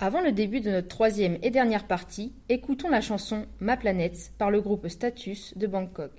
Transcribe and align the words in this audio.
Avant 0.00 0.20
le 0.20 0.30
début 0.30 0.60
de 0.60 0.70
notre 0.70 0.86
troisième 0.86 1.38
et 1.42 1.50
dernière 1.50 1.88
partie, 1.88 2.32
écoutons 2.48 2.88
la 2.88 3.00
chanson 3.00 3.46
Ma 3.58 3.76
planète 3.76 4.30
par 4.38 4.48
le 4.48 4.60
groupe 4.60 4.86
Status 4.86 5.58
de 5.58 5.66
Bangkok. 5.66 6.12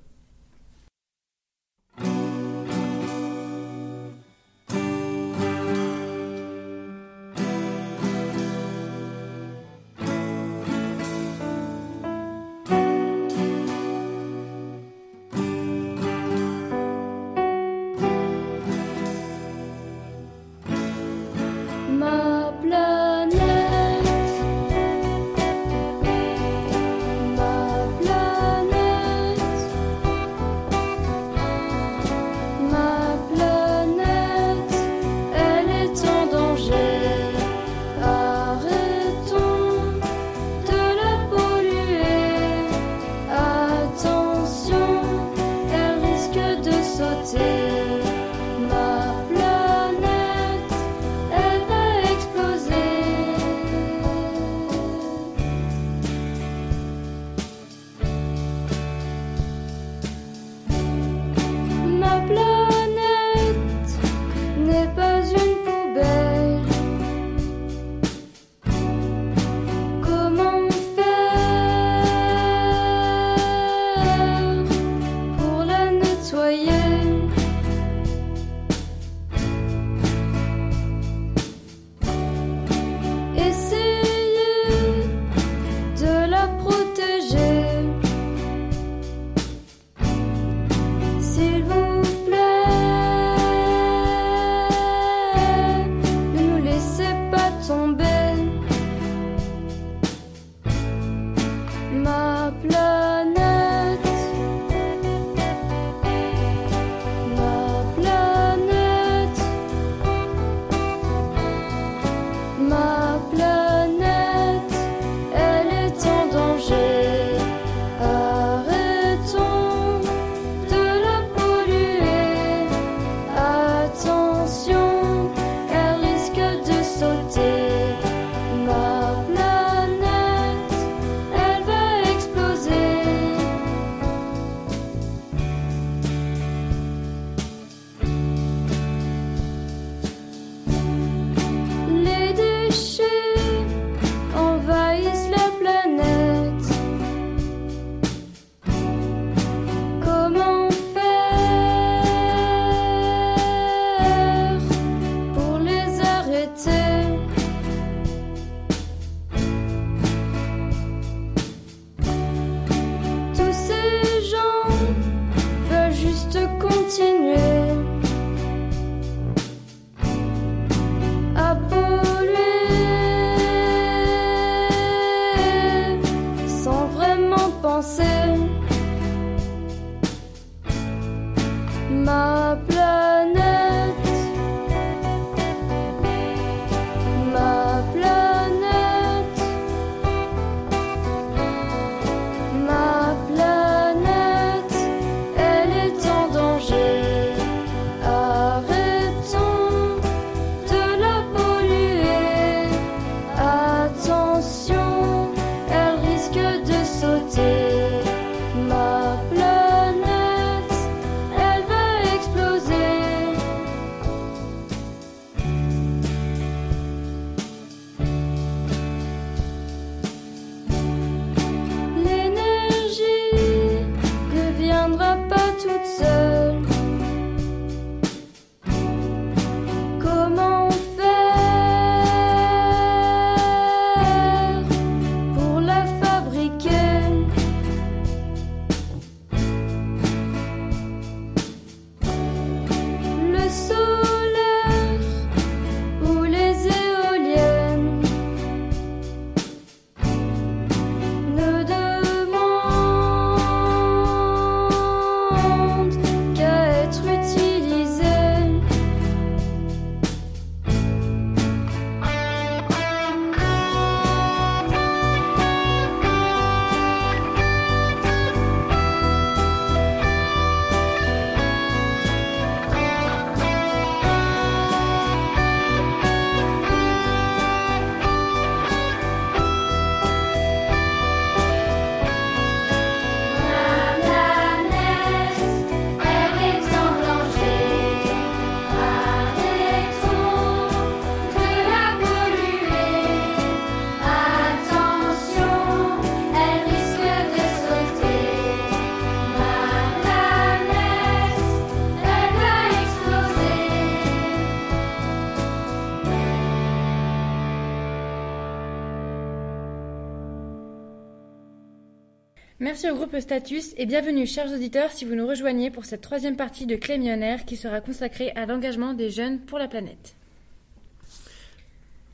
Groupe 313.00 313.18
Status 313.22 313.74
et 313.78 313.86
bienvenue 313.86 314.28
chers 314.28 314.52
auditeurs 314.52 314.92
si 314.92 315.06
vous 315.06 315.16
nous 315.16 315.26
rejoignez 315.26 315.72
pour 315.72 315.86
cette 315.86 316.02
troisième 316.02 316.36
partie 316.36 316.66
de 316.66 316.76
Clé 316.76 316.98
Millionnaire 316.98 317.46
qui 317.46 317.56
sera 317.56 317.80
consacrée 317.80 318.32
à 318.32 318.46
l'engagement 318.46 318.94
des 318.94 319.10
jeunes 319.10 319.40
pour 319.40 319.58
la 319.58 319.70
planète. 319.70 320.18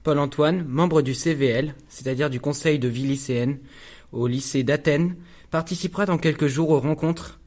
Paul-Antoine, 0.04 0.64
membre 0.64 1.02
du 1.02 1.16
CVL, 1.16 1.74
c'est-à-dire 1.90 2.30
du 2.30 2.40
conseil 2.40 2.78
de 2.78 2.88
vie 2.88 3.08
lycéenne, 3.08 3.58
au 4.12 4.28
lycée 4.28 4.62
d'Athènes, 4.62 5.16
participera 5.50 6.06
dans 6.06 6.20
quelques 6.20 6.46
jours 6.46 6.70
aux 6.70 6.80
rencontres 6.80 7.40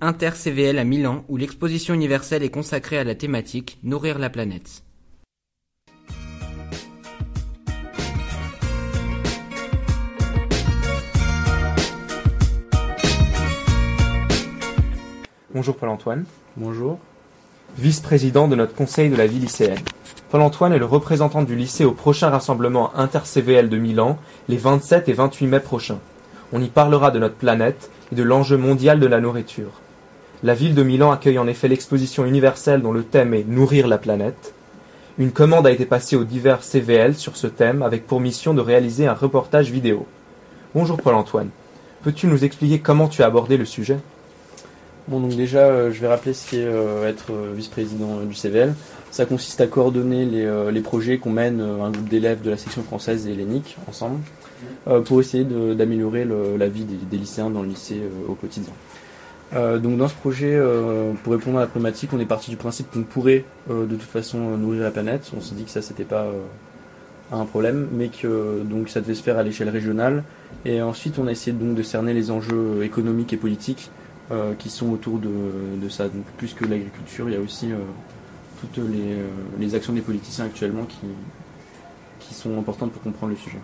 inter-CVL 0.00 0.76
à 0.76 0.82
Milan 0.82 1.24
où 1.28 1.36
l'exposition 1.36 1.94
universelle 1.94 2.42
est 2.42 2.50
consacrée 2.50 2.98
à 2.98 3.04
la 3.04 3.14
thématique 3.14 3.78
Nourrir 3.84 4.18
la 4.18 4.30
planète. 4.30 4.82
Bonjour 15.52 15.74
Paul-Antoine. 15.74 16.26
Bonjour. 16.56 17.00
Vice-président 17.76 18.46
de 18.46 18.54
notre 18.54 18.72
conseil 18.72 19.10
de 19.10 19.16
la 19.16 19.26
vie 19.26 19.40
lycéenne. 19.40 19.80
Paul-Antoine 20.30 20.72
est 20.72 20.78
le 20.78 20.84
représentant 20.84 21.42
du 21.42 21.56
lycée 21.56 21.84
au 21.84 21.90
prochain 21.90 22.30
rassemblement 22.30 22.96
inter-CVL 22.96 23.68
de 23.68 23.76
Milan, 23.76 24.16
les 24.48 24.58
27 24.58 25.08
et 25.08 25.12
28 25.12 25.46
mai 25.48 25.58
prochains. 25.58 25.98
On 26.52 26.62
y 26.62 26.68
parlera 26.68 27.10
de 27.10 27.18
notre 27.18 27.34
planète 27.34 27.90
et 28.12 28.14
de 28.14 28.22
l'enjeu 28.22 28.58
mondial 28.58 29.00
de 29.00 29.08
la 29.08 29.18
nourriture. 29.18 29.80
La 30.44 30.54
ville 30.54 30.76
de 30.76 30.84
Milan 30.84 31.10
accueille 31.10 31.40
en 31.40 31.48
effet 31.48 31.66
l'exposition 31.66 32.24
universelle 32.24 32.80
dont 32.80 32.92
le 32.92 33.02
thème 33.02 33.34
est 33.34 33.42
Nourrir 33.42 33.88
la 33.88 33.98
planète. 33.98 34.54
Une 35.18 35.32
commande 35.32 35.66
a 35.66 35.72
été 35.72 35.84
passée 35.84 36.14
aux 36.14 36.22
divers 36.22 36.62
CVL 36.62 37.16
sur 37.16 37.36
ce 37.36 37.48
thème 37.48 37.82
avec 37.82 38.06
pour 38.06 38.20
mission 38.20 38.54
de 38.54 38.60
réaliser 38.60 39.08
un 39.08 39.14
reportage 39.14 39.72
vidéo. 39.72 40.06
Bonjour 40.76 41.02
Paul-Antoine. 41.02 41.50
Peux-tu 42.04 42.28
nous 42.28 42.44
expliquer 42.44 42.78
comment 42.78 43.08
tu 43.08 43.24
as 43.24 43.26
abordé 43.26 43.56
le 43.56 43.64
sujet? 43.64 43.98
Bon, 45.10 45.18
donc 45.18 45.34
déjà, 45.34 45.66
euh, 45.66 45.90
je 45.90 46.00
vais 46.00 46.06
rappeler 46.06 46.32
ce 46.32 46.48
qu'est 46.48 46.64
euh, 46.64 47.08
être 47.08 47.32
euh, 47.32 47.52
vice-président 47.52 48.20
du 48.20 48.34
CVL. 48.34 48.74
Ça 49.10 49.26
consiste 49.26 49.60
à 49.60 49.66
coordonner 49.66 50.24
les, 50.24 50.80
projets 50.82 51.18
qu'on 51.18 51.30
mène 51.30 51.60
un 51.60 51.90
groupe 51.90 52.08
d'élèves 52.08 52.42
de 52.42 52.50
la 52.50 52.56
section 52.56 52.84
française 52.84 53.26
et 53.26 53.32
hellénique 53.32 53.76
ensemble 53.88 54.20
pour 55.04 55.20
essayer 55.20 55.42
d'améliorer 55.42 56.24
la 56.56 56.68
vie 56.68 56.84
des, 56.84 57.16
lycéens 57.16 57.50
dans 57.50 57.62
le 57.62 57.68
lycée 57.70 58.00
au 58.28 58.34
quotidien. 58.34 58.72
donc 59.52 59.96
dans 59.96 60.06
ce 60.06 60.14
projet, 60.14 60.56
pour 61.24 61.32
répondre 61.32 61.58
à 61.58 61.62
la 61.62 61.66
problématique, 61.66 62.10
on 62.12 62.20
est 62.20 62.24
parti 62.24 62.50
du 62.50 62.56
principe 62.56 62.88
qu'on 62.92 63.02
pourrait 63.02 63.44
de 63.68 63.84
toute 63.84 64.02
façon 64.02 64.38
nourrir 64.56 64.84
la 64.84 64.92
planète. 64.92 65.32
On 65.36 65.40
s'est 65.40 65.56
dit 65.56 65.64
que 65.64 65.70
ça 65.70 65.82
c'était 65.82 66.04
pas 66.04 66.28
un 67.32 67.46
problème, 67.46 67.88
mais 67.92 68.10
que 68.10 68.62
donc 68.62 68.88
ça 68.90 69.00
devait 69.00 69.14
se 69.14 69.24
faire 69.24 69.38
à 69.38 69.42
l'échelle 69.42 69.70
régionale. 69.70 70.22
Et 70.64 70.80
ensuite, 70.80 71.18
on 71.18 71.26
a 71.26 71.32
essayé 71.32 71.56
donc 71.56 71.74
de 71.74 71.82
cerner 71.82 72.14
les 72.14 72.30
enjeux 72.30 72.84
économiques 72.84 73.32
et 73.32 73.38
politiques 73.38 73.90
euh, 74.30 74.54
qui 74.54 74.70
sont 74.70 74.90
autour 74.90 75.18
de, 75.18 75.88
ça. 75.88 76.04
Donc 76.04 76.24
plus 76.36 76.54
que 76.54 76.64
l'agriculture, 76.64 77.28
il 77.28 77.34
y 77.34 77.36
a 77.36 77.40
aussi 77.40 77.72
euh, 77.72 77.78
toutes 78.60 78.78
euh, 78.78 79.26
les, 79.58 79.74
actions 79.74 79.92
des 79.92 80.02
politiciens 80.02 80.44
actuellement 80.44 80.84
qui, 80.84 81.00
qui 82.20 82.34
sont 82.34 82.56
importantes 82.56 82.92
pour 82.92 83.02
comprendre 83.02 83.32
le 83.32 83.38
sujet. 83.38 83.58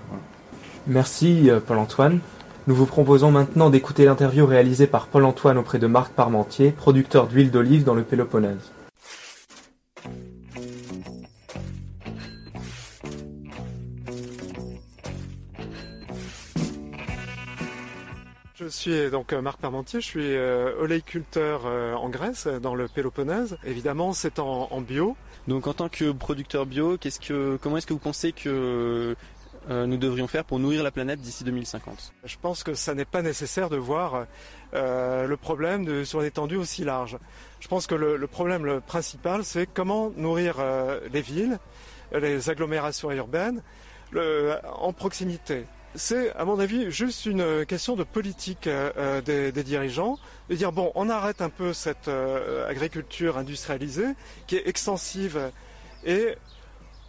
Merci 0.88 1.50
Paul-Antoine. 1.66 2.18
Nous 2.66 2.74
vous 2.74 2.86
proposons 2.86 3.30
maintenant 3.30 3.70
d'écouter 3.70 4.06
l'interview 4.06 4.44
réalisée 4.44 4.88
par 4.88 5.06
Paul-Antoine 5.06 5.56
auprès 5.56 5.78
de 5.78 5.86
Marc 5.86 6.12
Parmentier, 6.12 6.72
producteur 6.72 7.28
d'huile 7.28 7.52
d'olive 7.52 7.84
dans 7.84 7.94
le 7.94 8.02
Péloponnèse. 8.02 8.72
Je 18.66 18.70
suis 18.72 19.10
donc 19.10 19.32
euh, 19.32 19.40
Marc 19.40 19.60
Parmentier, 19.60 20.00
je 20.00 20.06
suis 20.06 20.34
euh, 20.34 20.72
oléiculteur 20.80 21.62
euh, 21.66 21.94
en 21.94 22.08
Grèce, 22.08 22.48
dans 22.48 22.74
le 22.74 22.88
Péloponnèse. 22.88 23.58
Évidemment, 23.64 24.12
c'est 24.12 24.40
en, 24.40 24.80
bio. 24.80 25.16
Donc 25.46 25.68
en 25.68 25.72
tant 25.72 25.88
que 25.88 26.10
producteur 26.10 26.66
bio, 26.66 26.98
qu'est-ce 26.98 27.20
que, 27.20 27.56
comment 27.62 27.76
est-ce 27.76 27.86
que 27.86 27.92
vous 27.92 28.00
pensez 28.00 28.32
que 28.32 29.14
nous 29.68 29.96
devrions 29.96 30.26
faire 30.26 30.44
pour 30.44 30.58
nourrir 30.58 30.82
la 30.82 30.90
planète 30.90 31.20
d'ici 31.20 31.44
2050 31.44 32.12
Je 32.24 32.36
pense 32.42 32.64
que 32.64 32.74
ça 32.74 32.94
n'est 32.94 33.04
pas 33.04 33.22
nécessaire 33.22 33.70
de 33.70 33.76
voir 33.76 34.26
le 34.72 35.34
problème 35.36 36.04
sur 36.04 36.20
une 36.20 36.26
étendue 36.26 36.56
aussi 36.56 36.82
large. 36.82 37.18
Je 37.60 37.68
pense 37.68 37.86
que 37.86 37.94
le, 37.94 38.16
le 38.16 38.26
problème 38.26 38.80
principal, 38.80 39.44
c'est 39.44 39.66
comment 39.66 40.10
nourrir 40.16 40.56
les 41.12 41.20
villes, 41.20 41.58
les 42.12 42.50
agglomérations 42.50 43.12
urbaines, 43.12 43.62
en 44.14 44.92
proximité 44.92 45.66
c'est, 45.94 46.32
à 46.34 46.44
mon 46.44 46.58
avis, 46.58 46.90
juste 46.90 47.26
une 47.26 47.64
question 47.64 47.96
de 47.96 48.04
politique 48.04 48.66
euh, 48.66 48.90
euh, 48.98 49.50
des, 49.52 49.62
dirigeants, 49.62 50.18
de 50.50 50.54
dire 50.54 50.72
bon, 50.72 50.92
on 50.94 51.08
arrête 51.08 51.40
un 51.40 51.48
peu 51.48 51.72
cette 51.72 52.08
euh, 52.08 52.68
agriculture 52.68 53.38
industrialisée 53.38 54.08
qui 54.46 54.56
est 54.56 54.68
extensive 54.68 55.50
et 56.04 56.34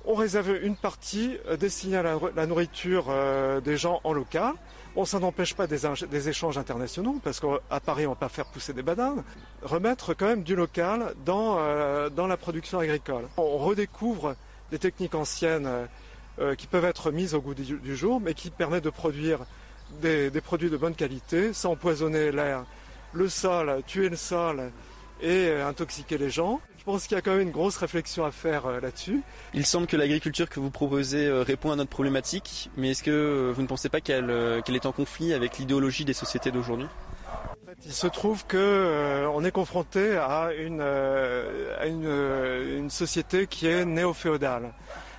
on 0.06 0.14
réserve 0.14 0.58
une 0.64 0.78
partie 0.78 1.38
destinée 1.60 1.98
à 1.98 2.04
la, 2.34 2.46
nourriture 2.46 3.14
des 3.62 3.76
gens 3.76 4.00
en 4.06 4.14
local. 4.14 4.54
Bon, 4.96 5.04
ça 5.04 5.20
n'empêche 5.20 5.54
pas 5.54 5.68
des, 5.68 6.30
échanges 6.30 6.58
internationaux, 6.58 7.20
parce 7.22 7.42
qu'à 7.42 7.80
Paris, 7.82 8.08
on 8.08 8.12
va 8.12 8.16
pas 8.16 8.30
faire 8.30 8.46
pousser 8.46 8.72
des 8.72 8.84
bananes. 8.84 9.22
Remettre 9.64 10.14
quand 10.14 10.28
même 10.28 10.44
du 10.44 10.56
local 10.56 11.14
dans, 11.26 12.10
dans 12.10 12.26
la 12.26 12.38
production 12.38 12.80
agricole. 12.80 13.28
On 13.36 13.58
redécouvre 13.58 14.38
des 14.72 14.80
techniques 14.80 15.14
anciennes 15.14 15.70
euh, 16.40 16.54
qui 16.54 16.68
peuvent 16.68 16.86
être 16.86 17.10
mises 17.12 17.34
au 17.34 17.42
goût 17.42 17.56
du, 17.56 17.96
jour, 17.96 18.22
mais 18.22 18.36
qui 18.36 18.52
permettent 18.52 18.84
de 18.84 18.92
produire 18.92 19.40
des, 20.04 20.30
produits 20.44 20.70
de 20.70 20.78
bonne 20.78 20.94
qualité 20.94 21.52
sans 21.52 21.72
empoisonner 21.72 22.32
l'air, 22.32 22.64
le 23.14 23.28
sol, 23.28 23.82
tuer 23.88 24.08
le 24.08 24.16
sol 24.16 24.72
et 25.20 25.48
euh, 25.48 25.68
intoxiquer 25.68 26.20
les 26.20 26.30
gens. 26.30 26.62
Je 26.78 26.84
pense 26.84 27.08
qu'il 27.08 27.16
y 27.16 27.18
a 27.18 27.24
quand 27.24 27.32
même 27.32 27.42
une 27.42 27.52
grosse 27.52 27.78
réflexion 27.78 28.24
à 28.24 28.30
faire 28.30 28.68
euh, 28.68 28.80
là-dessus. 28.80 29.24
Il 29.56 29.66
semble 29.66 29.88
que 29.88 29.98
l'agriculture 29.98 30.48
que 30.48 30.60
vous 30.60 30.70
proposez 30.70 31.28
répond 31.42 31.72
à 31.72 31.76
notre 31.76 31.90
problématique, 31.90 32.70
mais 32.78 32.92
est-ce 32.92 33.02
que 33.02 33.52
vous 33.56 33.64
ne 33.64 33.68
pensez 33.68 33.90
pas 33.90 34.00
qu'elle 34.00 34.30
est 34.30 34.86
en 34.86 34.92
conflit 34.92 35.34
avec 35.34 35.58
l'idéologie 35.58 36.06
des 36.06 36.14
sociétés 36.14 36.52
d'aujourd'hui? 36.52 36.88
Il 37.84 37.94
se 37.94 38.06
trouve 38.06 38.46
que 38.46 39.26
on 39.34 39.44
est 39.44 39.52
confronté 39.52 40.18
à 40.18 40.52
une, 40.56 40.82
à 40.82 41.88
une, 41.88 42.06
une 42.78 42.90
société 42.92 43.48
qui 43.48 43.66
est 43.66 43.86
néo-féodale 43.86 44.72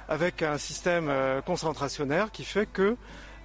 avec 0.08 0.42
un 0.42 0.58
système 0.58 1.08
euh, 1.08 1.40
concentrationnaire 1.42 2.32
qui 2.32 2.44
fait 2.44 2.66
que 2.66 2.96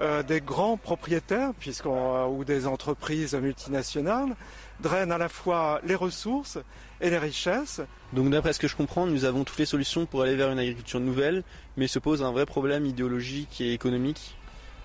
euh, 0.02 0.24
des 0.24 0.42
grands 0.42 0.78
propriétaires, 0.78 1.52
puisqu'on 1.60 2.28
ou 2.28 2.44
des 2.44 2.66
entreprises 2.66 3.36
multinationales, 3.36 4.36
drainent 4.80 5.12
à 5.12 5.18
la 5.18 5.30
fois 5.30 5.82
les 5.84 5.96
ressources 5.96 6.58
et 7.00 7.10
les 7.10 7.20
richesses. 7.20 7.82
Donc 8.12 8.30
d'après 8.30 8.54
ce 8.54 8.60
que 8.60 8.68
je 8.68 8.76
comprends, 8.76 9.06
nous 9.06 9.26
avons 9.26 9.44
toutes 9.44 9.60
les 9.60 9.66
solutions 9.66 10.06
pour 10.06 10.24
aller 10.24 10.36
vers 10.36 10.52
une 10.52 10.60
agriculture 10.60 11.00
nouvelle, 11.00 11.44
mais 11.78 11.88
se 11.88 12.00
pose 12.00 12.24
un 12.24 12.32
vrai 12.32 12.46
problème 12.46 12.86
idéologique 12.86 13.62
et 13.62 13.74
économique. 13.74 14.36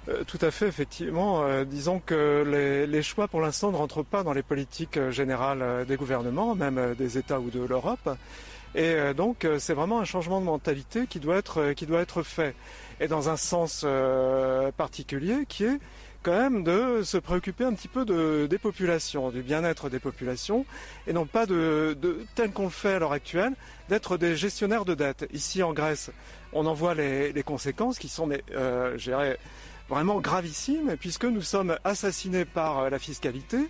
Euh, 0.08 0.24
tout 0.24 0.38
à 0.40 0.50
fait, 0.50 0.66
effectivement. 0.66 1.44
disons 1.64 2.00
que 2.00 2.44
les, 2.46 2.86
les 2.86 3.02
choix 3.02 3.28
pour 3.28 3.40
l'instant 3.40 3.70
ne 3.70 3.76
rentrent 3.76 4.02
pas 4.02 4.22
dans 4.22 4.32
les 4.32 4.42
politiques 4.42 4.98
générales 5.10 5.86
des 5.86 5.96
gouvernements, 5.96 6.54
même 6.54 6.94
des 6.98 7.18
États 7.18 7.40
ou 7.40 7.50
de 7.50 7.60
l'Europe. 7.60 8.10
Et 8.74 8.94
euh, 8.94 9.14
donc 9.14 9.44
euh, 9.44 9.58
c'est 9.58 9.74
vraiment 9.74 10.00
un 10.00 10.04
changement 10.04 10.40
de 10.40 10.46
mentalité 10.46 11.06
qui 11.06 11.20
doit 11.20 11.36
être, 11.36 11.60
euh, 11.60 11.72
qui 11.72 11.86
doit 11.86 12.00
être 12.00 12.22
fait. 12.22 12.54
Et 13.00 13.08
dans 13.08 13.28
un 13.28 13.36
sens 13.36 13.86
particulier 14.76 15.46
qui 15.48 15.64
est 15.64 15.78
quand 16.24 16.36
même 16.36 16.64
de 16.64 17.02
se 17.04 17.16
préoccuper 17.16 17.62
un 17.62 17.72
petit 17.72 17.86
peu 17.86 18.04
de, 18.04 18.48
des 18.50 18.58
populations, 18.58 19.30
du 19.30 19.42
bien-être 19.42 19.88
des 19.88 20.00
populations, 20.00 20.66
et 21.06 21.12
non 21.12 21.24
pas 21.24 21.46
de, 21.46 21.96
de 22.02 22.26
tel 22.34 22.50
qu'on 22.50 22.64
le 22.64 22.70
fait 22.70 22.94
à 22.94 22.98
l'heure 22.98 23.12
actuelle, 23.12 23.52
d'être 23.88 24.16
des 24.16 24.36
gestionnaires 24.36 24.84
de 24.84 24.94
dettes. 24.94 25.28
Ici 25.32 25.62
en 25.62 25.72
Grèce, 25.72 26.10
on 26.52 26.66
en 26.66 26.74
voit 26.74 26.94
les, 26.94 27.42
conséquences 27.46 28.00
qui 28.00 28.08
sont, 28.08 28.28
vraiment 29.88 30.20
gravissimes, 30.20 30.96
puisque 30.98 31.24
nous 31.24 31.42
sommes 31.42 31.78
assassinés 31.84 32.44
par 32.44 32.90
la 32.90 32.98
fiscalité 32.98 33.68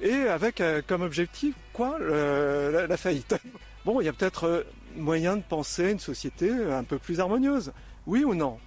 et 0.00 0.26
avec 0.26 0.60
comme 0.88 1.02
objectif 1.02 1.54
quoi 1.72 1.96
la 2.00 2.96
faillite. 2.96 3.36
Bon, 3.84 4.00
il 4.00 4.04
y 4.04 4.08
a 4.08 4.12
peut-être 4.12 4.44
euh, 4.44 4.62
moyen 4.96 5.36
de 5.36 5.42
penser 5.42 5.90
une 5.90 5.98
société 5.98 6.50
un 6.50 6.84
peu 6.84 6.98
plus 6.98 7.20
harmonieuse. 7.20 7.72
Oui 8.06 8.24
ou 8.24 8.34
non? 8.34 8.58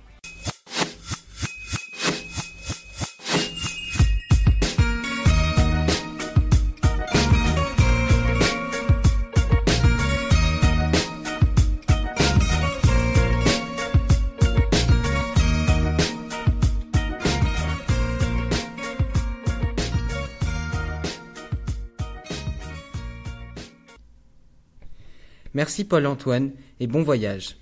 Merci 25.54 25.86
Paul-Antoine 25.86 26.52
et 26.80 26.88
bon 26.88 27.04
voyage. 27.04 27.58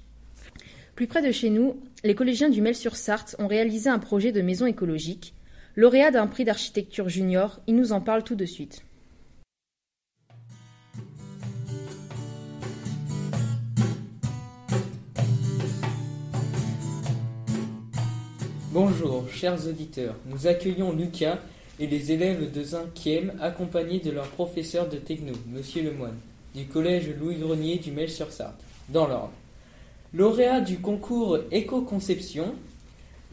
Plus 0.96 1.08
près 1.08 1.22
de 1.22 1.32
chez 1.32 1.50
nous, 1.50 1.82
les 2.04 2.16
collégiens 2.16 2.50
du 2.50 2.62
Mel-sur-Sarthe 2.62 3.36
ont 3.40 3.48
réalisé 3.48 3.90
un 3.90 4.00
projet 4.00 4.32
de 4.32 4.42
maison 4.42 4.66
écologique. 4.66 5.34
Lauréat 5.76 6.12
d'un 6.12 6.28
prix 6.28 6.46
d'architecture 6.46 7.10
junior, 7.10 7.60
il 7.68 7.76
nous 7.76 7.92
en 7.92 8.02
parle 8.02 8.24
tout 8.24 8.36
de 8.36 8.46
suite. 8.46 8.86
Bonjour, 18.72 19.26
chers 19.30 19.68
auditeurs. 19.68 20.16
Nous 20.26 20.48
accueillons 20.48 20.92
Lucas 20.92 21.40
et 21.80 21.88
les 21.88 22.12
élèves 22.12 22.52
de 22.52 22.64
5e 22.64 23.32
accompagnés 23.40 24.00
de 24.00 24.12
leur 24.12 24.28
professeur 24.28 24.90
de 24.90 24.98
techno, 24.98 25.34
Monsieur 25.48 25.84
Lemoine, 25.84 26.18
du 26.56 26.66
collège 26.66 27.14
Louis 27.20 27.36
Grenier 27.36 27.78
du 27.78 27.92
Mel-sur-Sarthe, 27.92 28.64
dans 28.88 29.08
l'ordre. 29.08 29.34
Lauréats 30.14 30.62
du 30.62 30.78
concours 30.78 31.38
Éco-conception, 31.52 32.56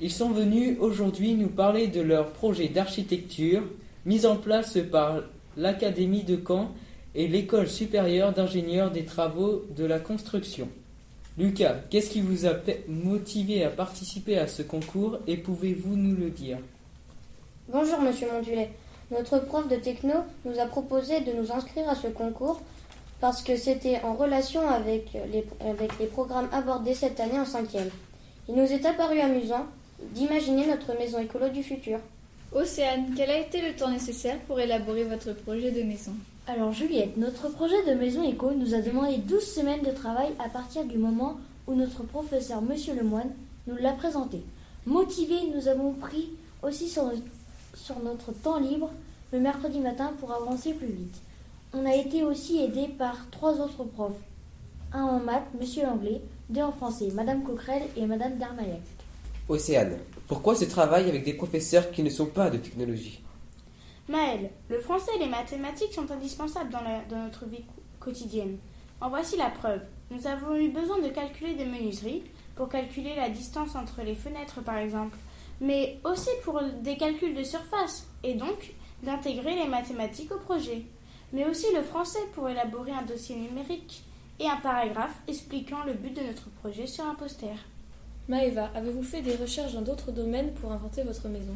ils 0.00 0.10
sont 0.10 0.30
venus 0.30 0.76
aujourd'hui 0.80 1.34
nous 1.34 1.48
parler 1.48 1.86
de 1.86 2.00
leur 2.00 2.32
projet 2.32 2.66
d'architecture 2.66 3.62
mis 4.04 4.26
en 4.26 4.36
place 4.36 4.76
par 4.90 5.20
l'Académie 5.56 6.24
de 6.24 6.36
Caen 6.36 6.72
et 7.14 7.28
l'École 7.28 7.68
supérieure 7.68 8.32
d'ingénieurs 8.32 8.90
des 8.90 9.04
travaux 9.04 9.64
de 9.76 9.84
la 9.84 10.00
construction. 10.00 10.68
Lucas, 11.38 11.76
qu'est-ce 11.90 12.10
qui 12.10 12.20
vous 12.20 12.46
a 12.46 12.54
motivé 12.88 13.62
à 13.62 13.70
participer 13.70 14.36
à 14.36 14.48
ce 14.48 14.62
concours 14.62 15.18
et 15.28 15.36
pouvez-vous 15.36 15.94
nous 15.94 16.16
le 16.16 16.30
dire? 16.30 16.58
Bonjour 17.68 18.00
Monsieur 18.00 18.26
Mondulet. 18.32 18.70
Notre 19.12 19.38
prof 19.38 19.68
de 19.68 19.76
techno 19.76 20.14
nous 20.44 20.58
a 20.58 20.66
proposé 20.66 21.20
de 21.20 21.32
nous 21.32 21.52
inscrire 21.52 21.88
à 21.88 21.94
ce 21.94 22.08
concours 22.08 22.60
parce 23.22 23.44
que 23.44 23.56
c'était 23.56 24.00
en 24.02 24.14
relation 24.14 24.68
avec 24.68 25.12
les, 25.12 25.44
avec 25.64 25.96
les 26.00 26.06
programmes 26.06 26.48
abordés 26.52 26.92
cette 26.92 27.20
année 27.20 27.38
en 27.38 27.44
cinquième. 27.44 27.88
Il 28.48 28.56
nous 28.56 28.64
est 28.64 28.84
apparu 28.84 29.20
amusant 29.20 29.64
d'imaginer 30.12 30.66
notre 30.66 30.98
maison 30.98 31.20
écolo 31.20 31.48
du 31.48 31.62
futur. 31.62 32.00
Océane, 32.52 33.14
quel 33.16 33.30
a 33.30 33.38
été 33.38 33.60
le 33.60 33.76
temps 33.76 33.92
nécessaire 33.92 34.40
pour 34.48 34.58
élaborer 34.58 35.04
votre 35.04 35.32
projet 35.34 35.70
de 35.70 35.84
maison? 35.84 36.10
Alors 36.48 36.72
Juliette, 36.72 37.16
notre 37.16 37.48
projet 37.48 37.84
de 37.86 37.94
maison 37.94 38.28
éco 38.28 38.50
nous 38.54 38.74
a 38.74 38.80
demandé 38.80 39.18
12 39.18 39.40
semaines 39.40 39.82
de 39.82 39.92
travail 39.92 40.30
à 40.44 40.48
partir 40.48 40.84
du 40.84 40.98
moment 40.98 41.36
où 41.68 41.74
notre 41.76 42.02
professeur 42.02 42.60
Monsieur 42.60 42.94
Lemoine 42.94 43.30
nous 43.68 43.76
l'a 43.76 43.92
présenté. 43.92 44.42
Motivés, 44.84 45.48
nous 45.54 45.68
avons 45.68 45.92
pris 45.92 46.30
aussi 46.64 46.88
sur, 46.88 47.12
sur 47.74 48.00
notre 48.00 48.32
temps 48.32 48.58
libre 48.58 48.90
le 49.32 49.38
mercredi 49.38 49.78
matin 49.78 50.12
pour 50.18 50.32
avancer 50.32 50.72
plus 50.72 50.88
vite. 50.88 51.22
On 51.74 51.86
a 51.86 51.94
été 51.94 52.22
aussi 52.22 52.62
aidé 52.62 52.86
par 52.98 53.30
trois 53.30 53.58
autres 53.58 53.84
profs. 53.84 54.20
Un 54.92 55.04
en 55.04 55.20
maths, 55.20 55.48
Monsieur 55.58 55.84
Langlais, 55.84 56.20
deux 56.50 56.60
en 56.60 56.72
français, 56.72 57.08
Madame 57.14 57.42
Coquerel 57.42 57.84
et 57.96 58.04
Madame 58.04 58.36
Darmaillec. 58.36 58.82
Océane, 59.48 59.96
pourquoi 60.28 60.54
ce 60.54 60.66
travail 60.66 61.08
avec 61.08 61.24
des 61.24 61.32
professeurs 61.32 61.90
qui 61.90 62.02
ne 62.02 62.10
sont 62.10 62.26
pas 62.26 62.50
de 62.50 62.58
technologie? 62.58 63.22
Maëlle, 64.06 64.50
le 64.68 64.80
français 64.80 65.12
et 65.16 65.20
les 65.20 65.30
mathématiques 65.30 65.94
sont 65.94 66.10
indispensables 66.10 66.70
dans, 66.70 66.82
dans 67.08 67.24
notre 67.24 67.46
vie 67.46 67.64
quotidienne. 67.98 68.58
En 69.00 69.08
voici 69.08 69.38
la 69.38 69.48
preuve. 69.48 69.80
Nous 70.10 70.26
avons 70.26 70.54
eu 70.54 70.68
besoin 70.68 71.00
de 71.00 71.08
calculer 71.08 71.54
des 71.54 71.64
menuiseries 71.64 72.22
pour 72.54 72.68
calculer 72.68 73.16
la 73.16 73.30
distance 73.30 73.74
entre 73.76 74.02
les 74.02 74.14
fenêtres 74.14 74.62
par 74.62 74.76
exemple, 74.76 75.16
mais 75.62 75.98
aussi 76.04 76.28
pour 76.44 76.60
des 76.82 76.98
calculs 76.98 77.34
de 77.34 77.42
surface 77.42 78.06
et 78.22 78.34
donc 78.34 78.74
d'intégrer 79.02 79.56
les 79.56 79.68
mathématiques 79.68 80.32
au 80.32 80.38
projet, 80.38 80.82
mais 81.32 81.46
aussi 81.46 81.66
le 81.74 81.82
français 81.82 82.26
pour 82.34 82.48
élaborer 82.48 82.92
un 82.92 83.02
dossier 83.02 83.36
numérique 83.36 84.04
et 84.38 84.48
un 84.48 84.56
paragraphe 84.56 85.20
expliquant 85.28 85.84
le 85.84 85.94
but 85.94 86.14
de 86.14 86.22
notre 86.22 86.48
projet 86.60 86.86
sur 86.86 87.04
un 87.06 87.14
poster. 87.14 87.54
Maëva, 88.28 88.70
avez-vous 88.74 89.02
fait 89.02 89.22
des 89.22 89.36
recherches 89.36 89.74
dans 89.74 89.82
d'autres 89.82 90.12
domaines 90.12 90.52
pour 90.54 90.72
inventer 90.72 91.02
votre 91.02 91.28
maison? 91.28 91.54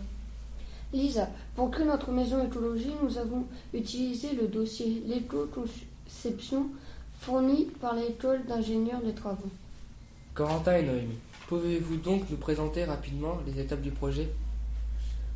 Lisa, 0.92 1.28
pour 1.54 1.71
créer 1.71 1.87
notre 1.87 2.11
maison 2.11 2.45
écologie, 2.45 2.92
nous 3.02 3.18
avons 3.18 3.45
utilisé 3.75 4.33
le 4.35 4.47
dossier 4.47 5.02
l'éco-conception 5.06 6.66
fourni 7.21 7.66
par 7.80 7.95
l'école 7.95 8.45
d'ingénieurs 8.47 9.02
des 9.02 9.14
travaux. 9.14 9.50
Corentin 10.35 10.76
et 10.76 10.83
Noémie, 10.83 11.18
pouvez-vous 11.49 11.97
donc 11.97 12.28
nous 12.30 12.37
présenter 12.37 12.85
rapidement 12.85 13.38
les 13.47 13.61
étapes 13.61 13.80
du 13.80 13.90
projet? 13.90 14.28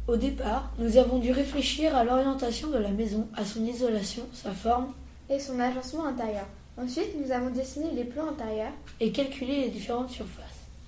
Au 0.09 0.17
départ, 0.17 0.73
nous 0.79 0.97
avons 0.97 1.19
dû 1.19 1.31
réfléchir 1.31 1.95
à 1.95 2.05
l'orientation 2.05 2.71
de 2.71 2.79
la 2.79 2.91
maison, 2.91 3.29
à 3.37 3.45
son 3.45 3.65
isolation, 3.65 4.25
sa 4.33 4.51
forme 4.51 4.93
et 5.29 5.39
son 5.39 5.61
agencement 5.61 6.07
intérieur. 6.07 6.47
Ensuite, 6.77 7.15
nous 7.21 7.31
avons 7.31 7.51
dessiné 7.51 7.87
les 7.95 8.05
plans 8.05 8.29
intérieurs 8.29 8.73
et 8.99 9.13
calculé 9.13 9.61
les 9.61 9.69
différentes 9.69 10.11
surfaces. 10.11 10.45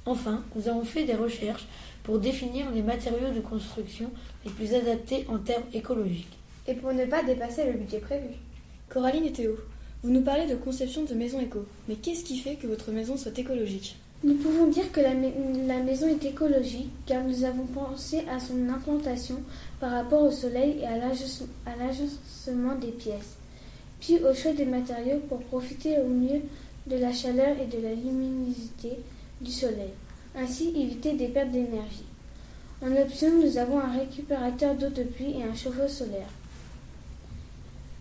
Enfin, 0.06 0.42
nous 0.56 0.66
avons 0.68 0.84
fait 0.84 1.04
des 1.04 1.14
recherches 1.14 1.68
pour 2.02 2.18
définir 2.18 2.70
les 2.72 2.82
matériaux 2.82 3.30
de 3.32 3.40
construction 3.40 4.10
les 4.44 4.50
plus 4.50 4.74
adaptés 4.74 5.24
en 5.28 5.38
termes 5.38 5.62
écologiques. 5.72 6.38
Et 6.66 6.74
pour 6.74 6.92
ne 6.92 7.04
pas 7.04 7.22
dépasser 7.22 7.66
le 7.66 7.78
budget 7.78 7.98
prévu. 7.98 8.34
Coraline 8.88 9.26
et 9.26 9.32
Théo, 9.32 9.56
vous 10.02 10.10
nous 10.10 10.22
parlez 10.22 10.46
de 10.48 10.56
conception 10.56 11.04
de 11.04 11.14
maison 11.14 11.38
éco. 11.40 11.64
Mais 11.86 11.94
qu'est-ce 11.94 12.24
qui 12.24 12.38
fait 12.38 12.56
que 12.56 12.66
votre 12.66 12.90
maison 12.90 13.16
soit 13.16 13.38
écologique? 13.38 13.96
Nous 14.24 14.34
pouvons 14.34 14.68
dire 14.68 14.90
que 14.92 15.00
la, 15.00 15.14
maison 15.80 16.06
est 16.06 16.24
écologique 16.24 16.90
car 17.06 17.24
nous 17.24 17.42
avons 17.42 17.66
pensé 17.66 18.22
à 18.30 18.38
son 18.38 18.68
implantation 18.68 19.42
par 19.80 19.90
rapport 19.90 20.22
au 20.22 20.30
soleil 20.30 20.78
et 20.80 20.86
à 20.86 20.96
l'agencement 20.96 22.76
des 22.80 22.92
pièces, 22.92 23.36
puis 24.00 24.20
au 24.22 24.32
choix 24.32 24.52
des 24.52 24.64
matériaux 24.64 25.18
pour 25.28 25.40
profiter 25.40 25.98
au 25.98 26.08
mieux 26.08 26.42
de 26.86 26.96
la 26.96 27.12
chaleur 27.12 27.56
et 27.60 27.66
de 27.66 27.82
la 27.82 27.94
luminosité 27.94 28.98
du 29.40 29.50
soleil 29.50 29.90
ainsi 30.34 30.72
éviter 30.76 31.12
des 31.12 31.28
pertes 31.28 31.50
d'énergie. 31.50 32.04
En 32.82 32.92
option, 32.96 33.30
nous 33.30 33.58
avons 33.58 33.78
un 33.78 33.98
récupérateur 33.98 34.74
d'eau 34.74 34.88
de 34.88 35.04
pluie 35.04 35.36
et 35.38 35.44
un 35.44 35.54
chauffe-eau 35.54 35.88
solaire. 35.88 36.28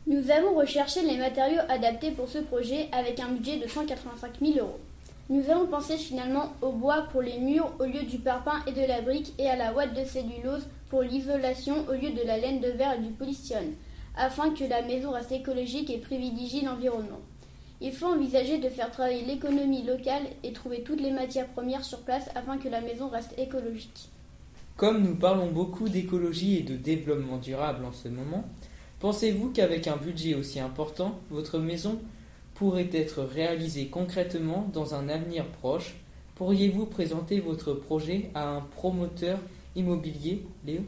Nous 0.08 0.32
avons 0.32 0.56
recherché 0.56 1.04
les 1.04 1.18
matériaux 1.18 1.62
adaptés 1.70 2.12
pour 2.12 2.28
ce 2.28 2.40
projet 2.40 2.88
avec 2.92 3.20
un 3.20 3.30
budget 3.30 3.58
de 3.58 3.68
185 3.68 4.32
000 4.42 4.60
euros. 4.60 4.80
Nous 5.31 5.50
avons 5.50 5.65
pensé 5.65 5.95
finalement 5.95 6.51
au 6.61 6.73
bois 6.73 7.03
pour 7.03 7.21
les 7.21 7.39
murs 7.39 7.71
au 7.79 7.85
lieu 7.85 8.03
du 8.03 8.17
parpaing 8.17 8.65
et 8.67 8.73
de 8.73 8.85
la 8.85 9.01
brique 9.01 9.31
et 9.39 9.47
à 9.47 9.55
la 9.55 9.73
ouate 9.73 9.93
de 9.93 10.03
cellulose 10.03 10.67
pour 10.89 11.03
l'isolation 11.03 11.88
au 11.88 11.93
lieu 11.93 12.09
de 12.09 12.27
la 12.27 12.38
laine 12.38 12.59
de 12.59 12.67
verre 12.67 12.95
et 12.95 13.01
du 13.01 13.11
polystyrène, 13.11 13.75
afin 14.17 14.53
que 14.53 14.65
la 14.65 14.81
maison 14.81 15.11
reste 15.11 15.31
écologique 15.31 15.89
et 15.89 16.00
privilégie 16.00 16.65
l'environnement. 16.65 17.21
Il 17.79 17.93
faut 17.93 18.07
envisager 18.07 18.57
de 18.57 18.67
faire 18.67 18.91
travailler 18.91 19.23
l'économie 19.23 19.83
locale 19.83 20.23
et 20.43 20.51
trouver 20.51 20.83
toutes 20.83 21.00
les 21.00 21.11
matières 21.11 21.47
premières 21.47 21.85
sur 21.85 22.00
place 22.00 22.29
afin 22.35 22.57
que 22.57 22.67
la 22.67 22.81
maison 22.81 23.07
reste 23.07 23.33
écologique. 23.39 24.09
Comme 24.75 25.01
nous 25.01 25.15
parlons 25.15 25.50
beaucoup 25.50 25.88
d'écologie 25.88 26.57
et 26.57 26.63
de 26.63 26.75
développement 26.75 27.38
durable 27.38 27.85
en 27.85 27.93
ce 27.93 28.09
moment, 28.09 28.43
pensez-vous 29.00 29.51
qu'avec 29.51 29.88
un 29.88 29.95
budget 29.95 30.35
aussi 30.35 30.59
important, 30.59 31.17
votre 31.29 31.57
maison 31.57 32.01
pourrait 32.62 32.91
être 32.94 33.24
réalisée 33.24 33.88
concrètement 33.88 34.70
dans 34.72 34.94
un 34.94 35.10
avenir 35.10 35.48
proche 35.48 35.96
Pourriez-vous 36.36 36.86
présenter 36.86 37.39
votre 37.39 37.74
projet 37.74 38.30
à 38.36 38.50
un 38.50 38.62
promoteur 38.62 39.39
immobilier, 39.75 40.46
Léo? 40.63 40.82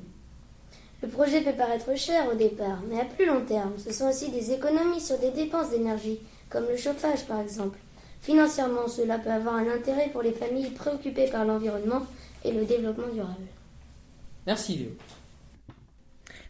Le 1.02 1.08
projet 1.08 1.42
peut 1.42 1.58
paraître 1.58 1.98
cher 1.98 2.28
au 2.32 2.36
départ, 2.36 2.78
mais 2.88 3.00
à 3.00 3.06
plus 3.06 3.26
long 3.26 3.44
terme, 3.44 3.74
ce 3.84 3.92
sont 3.92 4.08
aussi 4.08 4.30
des 4.30 4.52
économies 4.52 5.02
sur 5.02 5.18
des 5.18 5.32
dépenses 5.32 5.72
d'énergie 5.72 6.20
comme 6.48 6.66
le 6.70 6.78
chauffage 6.78 7.26
par 7.26 7.40
exemple. 7.40 7.80
Financièrement, 8.22 8.88
cela 8.88 9.18
peut 9.18 9.32
avoir 9.32 9.56
un 9.56 9.68
intérêt 9.68 10.10
pour 10.12 10.22
les 10.22 10.34
familles 10.34 10.70
préoccupées 10.70 11.32
par 11.32 11.44
l'environnement 11.44 12.06
et 12.46 12.52
le 12.52 12.66
développement 12.66 13.12
durable. 13.12 13.48
Merci 14.46 14.76
Léo. 14.76 14.92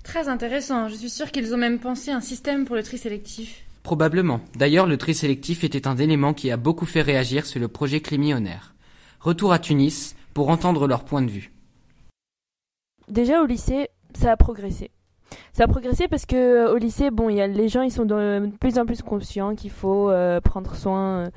Très 0.04 0.28
intéressant. 0.28 0.90
Je 0.90 0.96
suis 0.96 1.10
sûre 1.10 1.32
qu'ils 1.32 1.54
ont 1.54 1.58
même 1.58 1.80
pensé 1.80 2.12
un 2.12 2.20
système 2.20 2.66
pour 2.66 2.76
le 2.76 2.84
tri 2.84 2.98
sélectif. 2.98 3.64
Probablement. 3.84 4.40
D'ailleurs, 4.56 4.88
le 4.88 4.98
tri 4.98 5.14
sélectif 5.14 5.64
était 5.64 5.88
un 5.88 5.98
élément 5.98 6.34
qui 6.34 6.50
a 6.52 6.58
beaucoup 6.58 6.86
fait 6.86 7.02
réagir 7.02 7.46
sur 7.46 7.60
le 7.60 7.68
projet 7.68 8.00
Clémionnaire. 8.00 8.76
Retour 9.20 9.54
à 9.54 9.60
Tunis 9.60 10.16
pour 10.34 10.50
entendre 10.50 10.88
leur 10.88 11.04
point 11.04 11.22
de 11.22 11.30
vue. 11.30 11.52
Déjà 13.10 13.42
au 13.42 13.46
lycée, 13.46 13.90
ça 14.14 14.32
a 14.32 14.38
progressé 14.38 14.92
ça 15.54 15.64
a 15.64 15.68
progressé 15.68 16.08
parce 16.08 16.26
que 16.26 16.36
euh, 16.36 16.74
au 16.74 16.78
lycée, 16.78 17.12
bon, 17.12 17.30
y 17.30 17.42
a, 17.42 17.48
les 17.48 17.70
gens 17.70 17.82
ils 17.82 17.92
sont 17.92 18.06
de 18.06 18.50
plus 18.60 18.78
en 18.78 18.86
plus 18.86 19.02
conscients 19.02 19.56
qu'il 19.56 19.72
faut 19.72 20.10
euh, 20.10 20.40
prendre 20.42 20.76
soin 20.76 21.26
euh, 21.26 21.30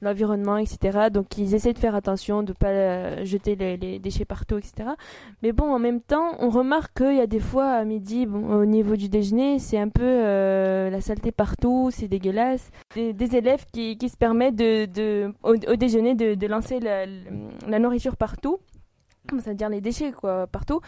l'environnement, 0.00 0.56
etc. 0.56 1.08
Donc 1.12 1.38
ils 1.38 1.54
essaient 1.54 1.72
de 1.72 1.78
faire 1.78 1.94
attention, 1.94 2.42
de 2.42 2.52
pas 2.52 3.24
jeter 3.24 3.56
les, 3.56 3.98
déchets 3.98 4.24
partout, 4.24 4.58
etc. 4.58 4.90
Mais 5.42 5.52
bon, 5.52 5.72
en 5.72 5.78
même 5.78 6.00
temps, 6.00 6.36
on 6.40 6.50
remarque 6.50 6.98
qu'il 6.98 7.16
y 7.16 7.20
a 7.20 7.26
des 7.26 7.40
fois 7.40 7.70
à 7.70 7.84
midi, 7.84 8.26
bon, 8.26 8.60
au 8.60 8.64
niveau 8.64 8.96
du 8.96 9.08
déjeuner, 9.08 9.58
c'est 9.58 9.78
un 9.78 9.88
peu 9.88 10.22
la 10.90 11.00
saleté 11.00 11.32
partout, 11.32 11.90
c'est 11.92 12.08
dégueulasse. 12.08 12.70
Des, 12.94 13.36
élèves 13.36 13.64
qui, 13.72 13.98
qui, 13.98 14.08
se 14.08 14.16
permettent 14.16 14.56
de, 14.56 14.86
de 14.86 15.32
au, 15.42 15.56
déjeuner 15.76 16.14
de, 16.14 16.34
de 16.34 16.46
lancer 16.46 16.80
la, 16.80 17.06
la 17.66 17.78
nourriture 17.78 18.16
partout, 18.16 18.58
c'est-à-dire 19.38 19.68
les 19.68 19.80
déchets 19.80 20.12
quoi, 20.12 20.46
partout. 20.46 20.80